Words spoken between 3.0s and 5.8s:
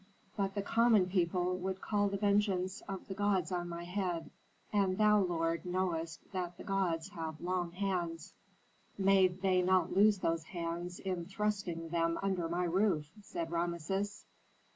the gods on my head, and thou, lord,